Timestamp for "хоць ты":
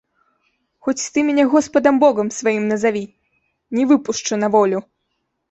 0.85-1.23